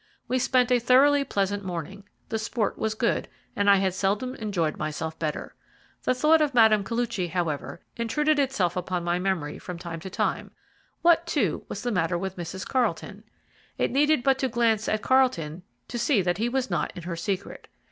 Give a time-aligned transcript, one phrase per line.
[0.27, 4.75] We spent a thoroughly pleasant morning, the sport was good, and I had seldom enjoyed
[4.77, 5.53] myself better.
[6.05, 6.81] The thought of Mme.
[6.81, 10.49] Koluchy, however, intruded itself upon my memory from time to time;
[11.03, 12.67] what, too, was the matter with Mrs.
[12.67, 13.25] Carlton?
[13.77, 17.15] It needed but to glance at Carlton to see that he was not in her
[17.15, 17.67] secret.